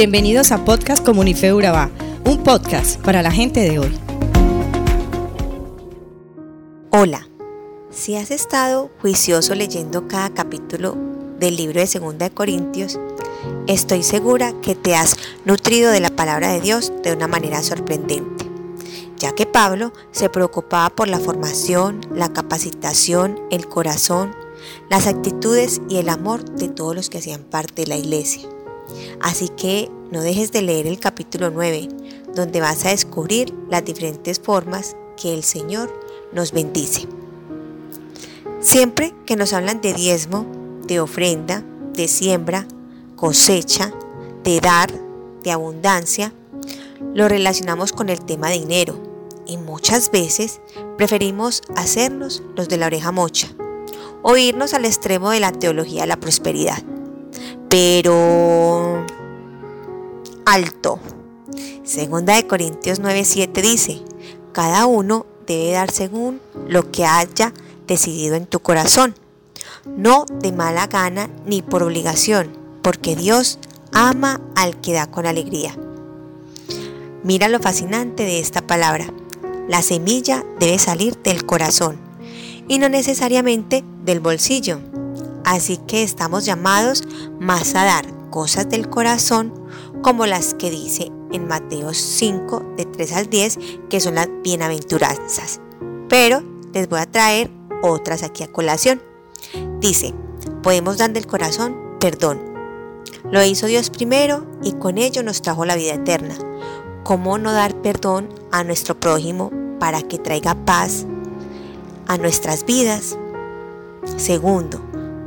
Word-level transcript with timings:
Bienvenidos 0.00 0.50
a 0.50 0.64
Podcast 0.64 1.04
Comunife 1.04 1.52
Urabá, 1.52 1.90
un 2.24 2.42
podcast 2.42 2.98
para 3.02 3.20
la 3.20 3.30
gente 3.30 3.60
de 3.60 3.78
hoy. 3.78 3.94
Hola, 6.90 7.28
si 7.90 8.16
has 8.16 8.30
estado 8.30 8.90
juicioso 9.02 9.54
leyendo 9.54 10.08
cada 10.08 10.30
capítulo 10.30 10.96
del 11.38 11.56
libro 11.56 11.80
de 11.80 11.86
Segunda 11.86 12.30
de 12.30 12.34
Corintios, 12.34 12.98
estoy 13.66 14.02
segura 14.02 14.58
que 14.62 14.74
te 14.74 14.94
has 14.94 15.16
nutrido 15.44 15.90
de 15.90 16.00
la 16.00 16.08
palabra 16.08 16.50
de 16.50 16.62
Dios 16.62 16.94
de 17.02 17.12
una 17.12 17.28
manera 17.28 17.62
sorprendente, 17.62 18.46
ya 19.18 19.34
que 19.34 19.44
Pablo 19.44 19.92
se 20.12 20.30
preocupaba 20.30 20.88
por 20.88 21.08
la 21.08 21.18
formación, 21.18 22.00
la 22.10 22.32
capacitación, 22.32 23.38
el 23.50 23.68
corazón, 23.68 24.34
las 24.88 25.06
actitudes 25.06 25.82
y 25.90 25.98
el 25.98 26.08
amor 26.08 26.42
de 26.42 26.68
todos 26.68 26.96
los 26.96 27.10
que 27.10 27.18
hacían 27.18 27.42
parte 27.42 27.82
de 27.82 27.88
la 27.88 27.96
iglesia. 27.98 28.48
Así 29.20 29.48
que 29.48 29.90
no 30.10 30.22
dejes 30.22 30.52
de 30.52 30.62
leer 30.62 30.86
el 30.86 30.98
capítulo 30.98 31.50
9, 31.50 31.88
donde 32.34 32.60
vas 32.60 32.84
a 32.84 32.90
descubrir 32.90 33.54
las 33.68 33.84
diferentes 33.84 34.40
formas 34.40 34.96
que 35.20 35.32
el 35.34 35.44
Señor 35.44 35.92
nos 36.32 36.52
bendice. 36.52 37.06
Siempre 38.60 39.14
que 39.26 39.36
nos 39.36 39.52
hablan 39.52 39.80
de 39.80 39.94
diezmo, 39.94 40.46
de 40.86 41.00
ofrenda, 41.00 41.64
de 41.94 42.08
siembra, 42.08 42.66
cosecha, 43.16 43.92
de 44.44 44.60
dar, 44.60 44.90
de 45.42 45.52
abundancia, 45.52 46.32
lo 47.14 47.28
relacionamos 47.28 47.92
con 47.92 48.08
el 48.08 48.20
tema 48.20 48.50
de 48.50 48.58
dinero 48.58 49.00
y 49.46 49.56
muchas 49.56 50.10
veces 50.10 50.60
preferimos 50.96 51.62
hacernos 51.76 52.42
los 52.56 52.68
de 52.68 52.76
la 52.76 52.86
oreja 52.86 53.12
mocha 53.12 53.48
o 54.22 54.36
irnos 54.36 54.74
al 54.74 54.84
extremo 54.84 55.30
de 55.30 55.40
la 55.40 55.52
teología 55.52 56.02
de 56.02 56.06
la 56.06 56.18
prosperidad. 56.18 56.82
Pero 57.68 59.06
alto. 60.50 60.98
Segunda 61.84 62.34
de 62.34 62.46
Corintios 62.46 63.00
9:7 63.00 63.62
dice, 63.62 64.02
cada 64.52 64.86
uno 64.86 65.26
debe 65.46 65.72
dar 65.72 65.90
según 65.90 66.40
lo 66.68 66.90
que 66.90 67.06
haya 67.06 67.52
decidido 67.86 68.34
en 68.34 68.46
tu 68.46 68.60
corazón, 68.60 69.14
no 69.96 70.26
de 70.26 70.52
mala 70.52 70.86
gana 70.88 71.30
ni 71.46 71.62
por 71.62 71.82
obligación, 71.82 72.50
porque 72.82 73.14
Dios 73.14 73.58
ama 73.92 74.40
al 74.56 74.80
que 74.80 74.92
da 74.92 75.08
con 75.10 75.26
alegría. 75.26 75.76
Mira 77.22 77.48
lo 77.48 77.60
fascinante 77.60 78.24
de 78.24 78.40
esta 78.40 78.66
palabra. 78.66 79.12
La 79.68 79.82
semilla 79.82 80.44
debe 80.58 80.78
salir 80.78 81.16
del 81.22 81.46
corazón 81.46 81.98
y 82.66 82.78
no 82.78 82.88
necesariamente 82.88 83.84
del 84.04 84.20
bolsillo. 84.20 84.80
Así 85.44 85.76
que 85.76 86.02
estamos 86.02 86.44
llamados 86.44 87.04
más 87.38 87.74
a 87.74 87.84
dar 87.84 88.06
cosas 88.30 88.68
del 88.68 88.88
corazón 88.88 89.52
como 90.02 90.26
las 90.26 90.54
que 90.54 90.70
dice 90.70 91.10
en 91.32 91.46
Mateo 91.46 91.94
5 91.94 92.74
de 92.76 92.84
3 92.84 93.12
al 93.12 93.30
10 93.30 93.58
que 93.88 94.00
son 94.00 94.16
las 94.16 94.28
bienaventuranzas. 94.42 95.60
Pero 96.08 96.42
les 96.72 96.88
voy 96.88 97.00
a 97.00 97.10
traer 97.10 97.50
otras 97.82 98.22
aquí 98.22 98.42
a 98.42 98.52
colación. 98.52 99.02
Dice, 99.80 100.14
podemos 100.62 100.98
dar 100.98 101.12
del 101.12 101.26
corazón 101.26 101.76
perdón. 102.00 102.40
Lo 103.30 103.44
hizo 103.44 103.66
Dios 103.66 103.90
primero 103.90 104.46
y 104.62 104.72
con 104.72 104.98
ello 104.98 105.22
nos 105.22 105.42
trajo 105.42 105.64
la 105.64 105.76
vida 105.76 105.94
eterna. 105.94 106.34
¿Cómo 107.04 107.38
no 107.38 107.52
dar 107.52 107.74
perdón 107.82 108.28
a 108.50 108.64
nuestro 108.64 108.98
prójimo 108.98 109.50
para 109.78 110.02
que 110.02 110.18
traiga 110.18 110.54
paz 110.54 111.06
a 112.06 112.18
nuestras 112.18 112.64
vidas? 112.64 113.16
Segundo, 114.16 114.80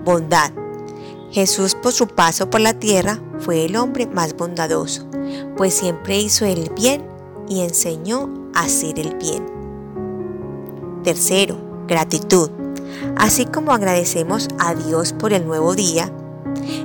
bondad. 0.03 0.51
Jesús 1.33 1.73
por 1.73 1.93
su 1.93 2.05
paso 2.07 2.51
por 2.51 2.61
la 2.61 2.75
tierra 2.75 3.19
fue 3.39 3.65
el 3.65 3.75
hombre 3.75 4.05
más 4.05 4.37
bondadoso, 4.37 5.07
pues 5.57 5.73
siempre 5.73 6.19
hizo 6.19 6.45
el 6.45 6.69
bien 6.75 7.03
y 7.49 7.61
enseñó 7.61 8.29
a 8.53 8.65
hacer 8.65 8.99
el 8.99 9.15
bien. 9.15 9.43
Tercero, 11.03 11.57
gratitud. 11.87 12.51
Así 13.17 13.45
como 13.45 13.71
agradecemos 13.71 14.47
a 14.59 14.75
Dios 14.75 15.13
por 15.13 15.33
el 15.33 15.47
nuevo 15.47 15.73
día, 15.73 16.13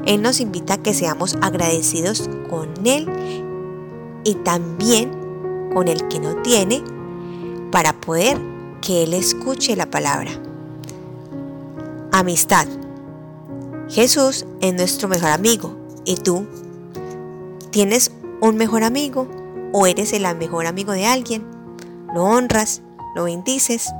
Él 0.06 0.22
nos 0.22 0.40
invita 0.40 0.74
a 0.74 0.82
que 0.82 0.94
seamos 0.94 1.36
agradecidos 1.42 2.30
con 2.48 2.70
Él 2.86 3.06
y 4.24 4.34
también 4.36 5.70
con 5.74 5.88
el 5.88 6.08
que 6.08 6.20
no 6.20 6.36
tiene 6.36 6.82
para 7.70 7.92
poder 7.92 8.40
que 8.80 9.02
Él 9.02 9.12
escuche 9.12 9.76
la 9.76 9.90
palabra. 9.90 10.30
Amistad. 12.12 12.77
Jesús 13.90 14.44
es 14.60 14.74
nuestro 14.74 15.08
mejor 15.08 15.30
amigo. 15.30 15.74
¿Y 16.04 16.16
tú? 16.16 16.46
¿Tienes 17.70 18.12
un 18.42 18.56
mejor 18.56 18.84
amigo? 18.84 19.26
¿O 19.72 19.86
eres 19.86 20.12
el 20.12 20.22
mejor 20.36 20.66
amigo 20.66 20.92
de 20.92 21.06
alguien? 21.06 21.46
¿Lo 22.14 22.24
honras? 22.24 22.82
¿Lo 23.14 23.24
bendices? 23.24 23.90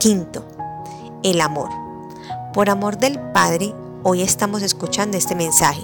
Quinto, 0.00 0.44
el 1.22 1.40
amor. 1.40 1.70
Por 2.52 2.68
amor 2.68 2.98
del 2.98 3.20
Padre, 3.32 3.72
hoy 4.02 4.22
estamos 4.22 4.62
escuchando 4.62 5.16
este 5.16 5.36
mensaje 5.36 5.82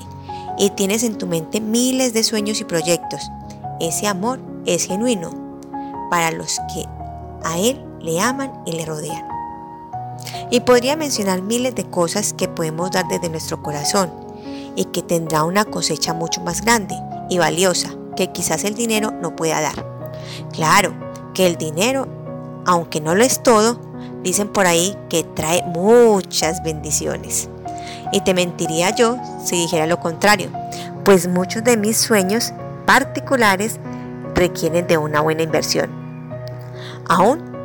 y 0.59 0.71
tienes 0.71 1.05
en 1.05 1.17
tu 1.17 1.28
mente 1.28 1.61
miles 1.61 2.12
de 2.12 2.25
sueños 2.25 2.61
y 2.61 2.65
proyectos. 2.65 3.31
Ese 3.78 4.09
amor 4.09 4.41
es 4.65 4.87
genuino 4.87 5.31
para 6.11 6.33
los 6.33 6.59
que 6.75 6.84
a 7.44 7.59
Él 7.59 7.84
le 8.00 8.21
aman 8.21 8.53
y 8.67 8.73
le 8.73 8.84
rodean. 8.84 9.35
Y 10.50 10.60
podría 10.60 10.96
mencionar 10.96 11.42
miles 11.42 11.74
de 11.74 11.84
cosas 11.84 12.32
que 12.32 12.48
podemos 12.48 12.90
dar 12.90 13.06
desde 13.08 13.28
nuestro 13.28 13.62
corazón 13.62 14.12
y 14.76 14.84
que 14.86 15.02
tendrá 15.02 15.42
una 15.42 15.64
cosecha 15.64 16.12
mucho 16.14 16.40
más 16.42 16.62
grande 16.62 16.94
y 17.28 17.38
valiosa 17.38 17.90
que 18.16 18.32
quizás 18.32 18.64
el 18.64 18.74
dinero 18.74 19.10
no 19.10 19.34
pueda 19.34 19.60
dar. 19.60 19.86
Claro 20.52 20.94
que 21.34 21.46
el 21.46 21.56
dinero, 21.56 22.06
aunque 22.64 23.00
no 23.00 23.14
lo 23.14 23.24
es 23.24 23.42
todo, 23.42 23.80
dicen 24.22 24.48
por 24.48 24.66
ahí 24.66 24.96
que 25.08 25.22
trae 25.22 25.62
muchas 25.64 26.62
bendiciones. 26.62 27.48
Y 28.12 28.20
te 28.20 28.34
mentiría 28.34 28.94
yo 28.94 29.18
si 29.44 29.56
dijera 29.56 29.86
lo 29.86 30.00
contrario, 30.00 30.50
pues 31.04 31.28
muchos 31.28 31.64
de 31.64 31.76
mis 31.76 31.96
sueños 31.96 32.52
particulares 32.86 33.78
requieren 34.34 34.86
de 34.86 34.98
una 34.98 35.20
buena 35.20 35.42
inversión. 35.42 35.90
Aún 37.08 37.56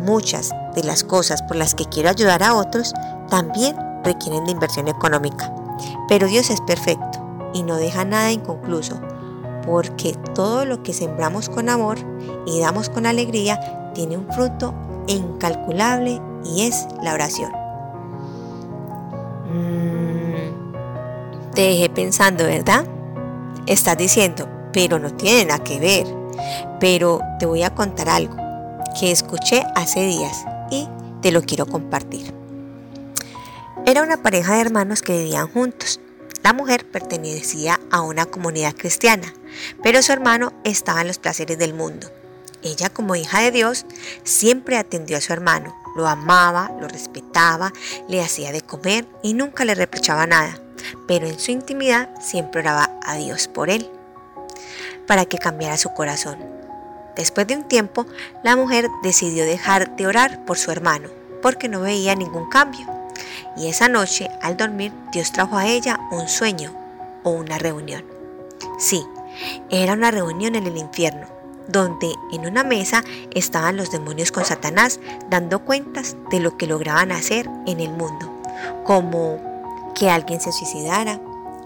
muchas 0.00 0.50
de 0.74 0.82
las 0.84 1.04
cosas 1.04 1.42
por 1.42 1.56
las 1.56 1.74
que 1.74 1.84
quiero 1.86 2.10
ayudar 2.10 2.42
a 2.42 2.54
otros 2.54 2.94
también 3.28 3.76
requieren 4.04 4.44
de 4.44 4.52
inversión 4.52 4.88
económica. 4.88 5.52
Pero 6.08 6.26
Dios 6.26 6.50
es 6.50 6.60
perfecto 6.62 7.24
y 7.52 7.62
no 7.62 7.76
deja 7.76 8.04
nada 8.04 8.32
inconcluso, 8.32 9.00
porque 9.66 10.14
todo 10.34 10.64
lo 10.64 10.82
que 10.82 10.92
sembramos 10.92 11.48
con 11.48 11.68
amor 11.68 11.98
y 12.46 12.60
damos 12.60 12.88
con 12.88 13.06
alegría 13.06 13.92
tiene 13.94 14.16
un 14.16 14.26
fruto 14.32 14.74
incalculable 15.06 16.20
y 16.44 16.62
es 16.62 16.86
la 17.02 17.14
oración. 17.14 17.52
Mm, 19.50 20.72
te 21.54 21.62
dejé 21.62 21.90
pensando, 21.90 22.44
¿verdad? 22.44 22.84
Estás 23.66 23.96
diciendo, 23.96 24.48
pero 24.72 24.98
no 24.98 25.10
tiene 25.10 25.46
nada 25.46 25.64
que 25.64 25.80
ver. 25.80 26.06
Pero 26.78 27.20
te 27.40 27.46
voy 27.46 27.64
a 27.64 27.74
contar 27.74 28.08
algo 28.08 28.37
que 28.98 29.12
escuché 29.12 29.64
hace 29.74 30.00
días 30.00 30.44
y 30.70 30.88
te 31.22 31.30
lo 31.30 31.42
quiero 31.42 31.66
compartir. 31.66 32.34
Era 33.86 34.02
una 34.02 34.22
pareja 34.22 34.54
de 34.54 34.60
hermanos 34.60 35.02
que 35.02 35.16
vivían 35.18 35.48
juntos. 35.48 36.00
La 36.42 36.52
mujer 36.52 36.84
pertenecía 36.88 37.78
a 37.90 38.00
una 38.00 38.26
comunidad 38.26 38.74
cristiana, 38.74 39.32
pero 39.82 40.02
su 40.02 40.12
hermano 40.12 40.52
estaba 40.64 41.00
en 41.00 41.06
los 41.06 41.18
placeres 41.18 41.58
del 41.58 41.74
mundo. 41.74 42.10
Ella, 42.62 42.90
como 42.90 43.14
hija 43.14 43.40
de 43.40 43.52
Dios, 43.52 43.86
siempre 44.24 44.76
atendió 44.76 45.16
a 45.16 45.20
su 45.20 45.32
hermano, 45.32 45.76
lo 45.96 46.08
amaba, 46.08 46.72
lo 46.80 46.88
respetaba, 46.88 47.72
le 48.08 48.20
hacía 48.20 48.50
de 48.50 48.62
comer 48.62 49.06
y 49.22 49.34
nunca 49.34 49.64
le 49.64 49.76
reprochaba 49.76 50.26
nada, 50.26 50.60
pero 51.06 51.28
en 51.28 51.38
su 51.38 51.52
intimidad 51.52 52.10
siempre 52.20 52.62
oraba 52.62 52.98
a 53.04 53.14
Dios 53.14 53.46
por 53.46 53.70
él, 53.70 53.88
para 55.06 55.24
que 55.24 55.38
cambiara 55.38 55.76
su 55.76 55.90
corazón. 55.90 56.57
Después 57.18 57.48
de 57.48 57.56
un 57.56 57.64
tiempo, 57.64 58.06
la 58.44 58.54
mujer 58.54 58.88
decidió 59.02 59.44
dejar 59.44 59.96
de 59.96 60.06
orar 60.06 60.44
por 60.44 60.56
su 60.56 60.70
hermano, 60.70 61.08
porque 61.42 61.68
no 61.68 61.80
veía 61.80 62.14
ningún 62.14 62.48
cambio. 62.48 62.86
Y 63.56 63.66
esa 63.66 63.88
noche, 63.88 64.30
al 64.40 64.56
dormir, 64.56 64.92
Dios 65.10 65.32
trajo 65.32 65.58
a 65.58 65.66
ella 65.66 65.98
un 66.12 66.28
sueño 66.28 66.72
o 67.24 67.30
una 67.30 67.58
reunión. 67.58 68.04
Sí, 68.78 69.04
era 69.68 69.94
una 69.94 70.12
reunión 70.12 70.54
en 70.54 70.68
el 70.68 70.76
infierno, 70.76 71.26
donde 71.66 72.14
en 72.30 72.46
una 72.46 72.62
mesa 72.62 73.02
estaban 73.34 73.76
los 73.76 73.90
demonios 73.90 74.30
con 74.30 74.44
Satanás 74.44 75.00
dando 75.28 75.64
cuentas 75.64 76.16
de 76.30 76.38
lo 76.38 76.56
que 76.56 76.68
lograban 76.68 77.10
hacer 77.10 77.50
en 77.66 77.80
el 77.80 77.90
mundo, 77.90 78.32
como 78.84 79.40
que 79.96 80.08
alguien 80.08 80.40
se 80.40 80.52
suicidara, 80.52 81.18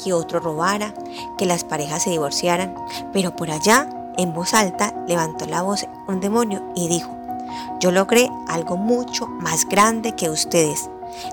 que 0.02 0.14
otro 0.14 0.40
robara, 0.40 0.94
que 1.36 1.44
las 1.44 1.62
parejas 1.62 2.04
se 2.04 2.10
divorciaran, 2.10 2.74
pero 3.12 3.36
por 3.36 3.50
allá 3.50 3.86
en 4.18 4.32
voz 4.32 4.54
alta 4.54 4.94
levantó 5.06 5.46
la 5.46 5.62
voz 5.62 5.86
un 6.08 6.20
demonio 6.20 6.62
y 6.74 6.88
dijo, 6.88 7.16
yo 7.80 7.90
logré 7.90 8.30
algo 8.48 8.76
mucho 8.76 9.26
más 9.26 9.66
grande 9.68 10.14
que 10.14 10.30
ustedes. 10.30 10.88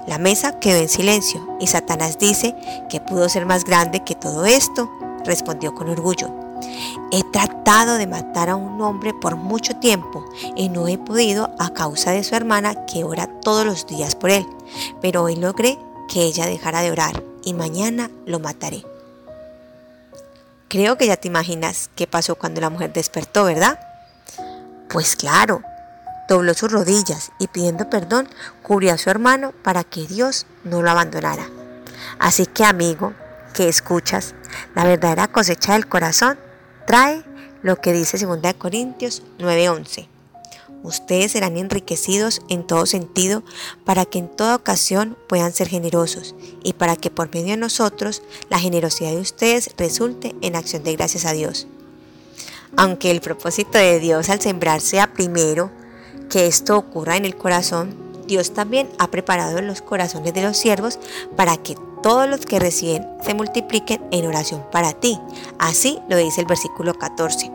La 0.08 0.18
mesa 0.18 0.60
quedó 0.60 0.78
en 0.78 0.90
silencio 0.90 1.58
y 1.60 1.68
Satanás 1.68 2.18
dice 2.18 2.56
que 2.90 3.00
pudo 3.00 3.30
ser 3.30 3.46
más 3.46 3.64
grande 3.64 4.04
que 4.04 4.16
todo 4.16 4.46
esto 4.46 4.90
respondió 5.26 5.74
con 5.74 5.90
orgullo. 5.90 6.30
He 7.12 7.24
tratado 7.31 7.96
de 7.96 8.08
matar 8.08 8.50
a 8.50 8.56
un 8.56 8.82
hombre 8.82 9.14
por 9.14 9.36
mucho 9.36 9.75
tiempo 9.78 10.25
y 10.56 10.70
no 10.70 10.88
he 10.88 10.98
podido 10.98 11.52
a 11.58 11.70
causa 11.70 12.12
de 12.12 12.24
su 12.24 12.36
hermana 12.36 12.86
que 12.86 13.04
ora 13.04 13.28
todos 13.28 13.66
los 13.66 13.88
días 13.88 14.16
por 14.16 14.30
él, 14.30 14.46
pero 15.02 15.24
hoy 15.24 15.36
logré 15.36 15.80
que 16.10 16.24
ella 16.24 16.46
dejara 16.46 16.82
de 16.82 16.92
orar 16.92 17.24
y 17.44 17.54
mañana 17.54 18.12
lo 18.25 18.40
mataré. 18.40 18.84
Creo 20.69 21.00
que 21.00 21.07
ya 21.07 21.18
te 21.18 21.27
imaginas 21.27 21.89
qué 21.95 22.06
pasó 22.06 22.36
cuando 22.36 22.62
la 22.62 22.69
mujer 22.69 22.94
despertó, 22.94 23.45
¿verdad? 23.45 23.80
Pues 24.88 25.16
claro, 25.16 25.63
dobló 26.27 26.54
sus 26.54 26.71
rodillas 26.71 27.31
y 27.39 27.48
pidiendo 27.48 27.89
perdón 27.89 28.30
cubrió 28.62 28.94
a 28.94 29.00
su 29.00 29.10
hermano 29.10 29.51
para 29.63 29.83
que 29.83 30.06
Dios 30.06 30.45
no 30.63 30.83
lo 30.83 30.92
abandonara. 30.92 31.50
Así 32.19 32.45
que 32.45 32.66
amigo, 32.66 33.13
que 33.54 33.68
escuchas, 33.68 34.36
la 34.75 34.83
verdadera 34.83 35.27
cosecha 35.27 35.74
del 35.74 35.88
corazón 35.88 36.38
trae 36.86 37.24
lo 37.63 37.77
que 37.81 37.92
dice 37.92 38.24
2 38.24 38.54
Corintios 38.54 39.24
9:11. 39.39 40.19
Ustedes 40.84 41.34
serán 41.34 41.58
enriquecidos 41.58 42.42
en 42.48 42.66
todo 42.66 42.86
sentido 42.86 43.44
para 43.84 44.06
que 44.06 44.20
en 44.20 44.30
toda 44.30 44.56
ocasión 44.56 45.18
puedan 45.28 45.52
ser 45.52 45.68
generosos 45.68 46.36
y 46.64 46.74
para 46.74 46.96
que 46.96 47.12
por 47.12 47.34
medio 47.34 47.52
de 47.52 47.58
nosotros 47.58 48.22
la 48.50 48.60
generosidad 48.60 49.12
de 49.12 49.20
ustedes 49.20 49.72
resulte 49.78 50.36
en 50.42 50.56
acción 50.56 50.84
de 50.84 50.96
gracias 50.96 51.26
a 51.26 51.34
Dios. 51.34 51.68
Aunque 52.78 53.12
el 53.12 53.20
propósito 53.22 53.78
de 53.78 54.00
Dios 54.00 54.30
al 54.30 54.40
sembrar 54.40 54.80
sea 54.80 55.14
primero 55.14 55.72
que 56.30 56.48
esto 56.48 56.78
ocurra 56.78 57.18
en 57.18 57.25
el 57.25 57.36
corazón, 57.36 57.96
Dios 58.28 58.54
también 58.54 58.90
ha 59.00 59.10
preparado 59.10 59.60
los 59.62 59.82
corazones 59.82 60.34
de 60.34 60.44
los 60.44 60.56
siervos 60.56 61.00
para 61.36 61.58
que 61.58 61.75
todos 62.04 62.30
los 62.30 62.46
que 62.46 62.60
reciben 62.60 63.06
se 63.24 63.34
multipliquen 63.34 64.02
en 64.12 64.28
oración 64.28 64.64
para 64.72 64.94
ti. 64.94 65.20
Así 65.58 66.00
lo 66.08 66.16
dice 66.16 66.40
el 66.40 66.48
versículo 66.48 66.94
14. 66.94 67.52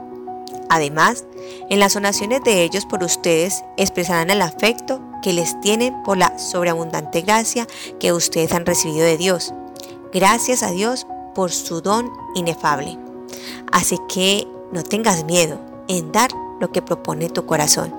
Además, 0.69 1.25
en 1.71 1.81
las 1.81 1.97
oraciones 1.97 2.43
de 2.45 2.63
ellos 2.63 2.87
por 2.87 3.03
ustedes 3.03 3.65
expresarán 3.77 4.31
el 4.31 4.43
afecto 4.43 5.01
que 5.23 5.33
les 5.33 5.59
tienen 5.61 6.03
por 6.03 6.19
la 6.19 6.39
sobreabundante 6.39 7.23
gracia 7.23 7.67
que 7.99 8.13
ustedes 8.13 8.53
han 8.53 8.67
recibido 8.67 9.07
de 9.07 9.17
Dios. 9.17 9.55
Gracias 10.13 10.63
a 10.63 10.71
Dios 10.71 11.07
por 11.35 11.51
su 11.51 11.81
don 11.81 12.11
inefable. 12.35 12.99
Así 13.73 13.99
que 14.09 14.47
no 14.73 14.83
tengas 14.83 15.25
miedo 15.25 15.59
en 15.89 16.13
dar 16.13 16.31
lo 16.61 16.71
que 16.71 16.83
propone 16.83 17.29
tu 17.29 17.47
corazón, 17.47 17.95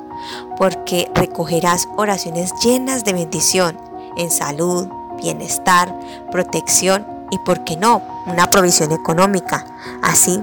porque 0.57 1.10
recogerás 1.13 1.88
oraciones 1.98 2.54
llenas 2.63 3.04
de 3.04 3.13
bendición 3.13 3.78
en 4.18 4.31
salud, 4.31 4.88
bienestar, 5.22 5.98
protección 6.31 7.06
y, 7.31 7.38
por 7.40 7.63
qué 7.63 7.75
no, 7.75 8.02
una 8.28 8.50
provisión 8.50 8.92
económica. 8.92 9.66
Así 10.02 10.40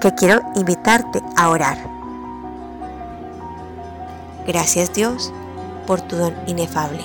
que 0.00 0.14
quiero 0.14 0.40
invitarte 0.54 1.22
a 1.36 1.50
orar. 1.50 1.97
Gracias 4.48 4.94
Dios 4.94 5.30
por 5.86 6.00
tu 6.00 6.16
don 6.16 6.34
inefable. 6.46 7.00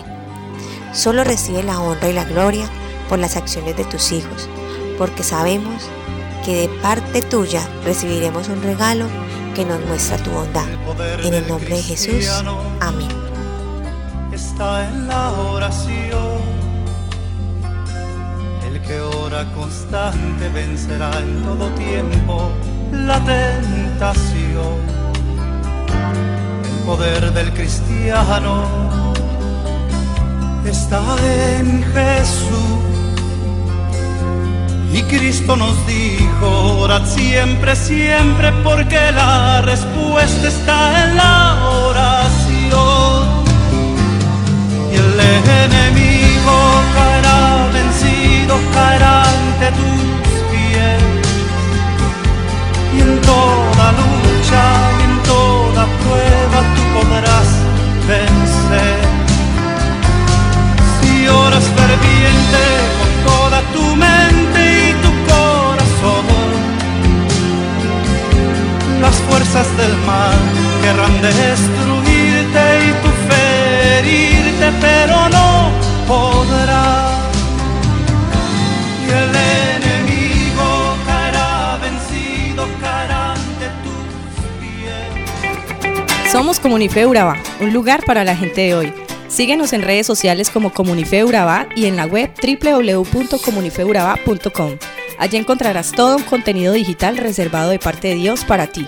Solo 0.94 1.25
recibe 1.25 1.62
la 1.62 1.81
honra 1.81 2.07
y 2.07 2.13
la 2.13 2.24
gloria 2.24 2.69
por 3.10 3.19
las 3.19 3.36
acciones 3.36 3.75
de 3.75 3.84
tus 3.84 4.13
hijos, 4.13 4.48
porque 4.98 5.24
sabemos 5.24 5.84
que 6.45 6.62
de 6.62 6.69
parte 6.81 7.22
tuya 7.22 7.68
recibiremos 7.84 8.48
un 8.48 8.63
regalo 8.63 9.07
que 9.56 9.66
nos 9.66 9.86
muestra 9.86 10.16
tu 10.19 10.31
bondad. 10.31 10.66
En 11.22 11.34
el 11.34 11.45
nombre 11.45 11.75
de 11.75 11.84
Jesús. 11.84 12.30
Amén. 12.80 13.10
Está 14.31 14.88
en 14.88 15.10
la 15.10 15.34
oración. 15.34 16.40
El 18.66 18.81
que 18.84 19.01
ora 19.01 19.51
constante 19.54 20.48
vencerá 20.48 21.19
en 21.19 21.44
todo 21.44 21.68
tiempo 21.72 22.51
la 22.94 23.19
tentación. 23.25 25.03
Poder 26.85 27.31
del 27.31 27.53
cristiano 27.53 29.13
está 30.65 31.01
en 31.57 31.81
Jesús. 31.94 32.83
Y 34.94 35.01
Cristo 35.03 35.56
nos 35.56 35.75
dijo, 35.88 36.80
orad 36.81 37.06
siempre, 37.06 37.75
siempre, 37.75 38.51
porque 38.63 39.00
la 39.13 39.62
respuesta 39.62 40.47
está 40.47 41.06
en 41.06 41.15
la 41.15 41.69
oración. 41.88 43.44
Y 44.91 44.95
el 44.95 45.19
enemigo 45.19 46.56
caerá 46.95 47.69
vencido, 47.74 48.59
caerá 48.74 49.24
ante 49.24 49.71
tus 49.71 50.23
fuerzas 69.33 69.65
del 69.77 69.95
mal 70.06 70.38
querrán 70.83 71.15
destruirte 71.21 72.63
y 72.85 72.89
tu 73.01 73.09
ferirte, 73.30 74.68
pero 74.80 75.27
no 75.30 75.71
podrá. 76.07 77.19
Y 79.07 79.09
el 79.09 79.35
enemigo 79.80 80.68
caerá 81.07 81.80
vencido, 81.81 82.68
caerá 82.80 83.33
ante 83.33 83.68
tus 83.83 84.06
pies. 84.59 86.31
Somos 86.31 86.59
Comunife 86.59 87.07
Urabá, 87.07 87.38
un 87.59 87.74
lugar 87.74 88.06
para 88.06 88.24
la 88.24 88.35
gente 88.35 88.62
de 88.62 88.75
hoy. 88.75 88.94
Síguenos 89.30 89.74
en 89.74 89.81
redes 89.81 90.06
sociales 90.06 90.51
como 90.51 90.71
Comunife 90.71 91.24
Urabá 91.24 91.65
y 91.75 91.88
en 91.88 91.95
la 91.95 92.06
web 92.06 92.30
www.comunifeurabá.com. 92.39 94.77
Allí 95.18 95.38
encontrarás 95.38 95.91
todo 95.91 96.18
un 96.18 96.24
contenido 96.24 96.74
digital 96.74 97.18
reservado 97.18 97.71
de 97.71 97.80
parte 97.80 98.09
de 98.09 98.15
Dios 98.15 98.45
para 98.45 98.68
ti. 98.68 98.88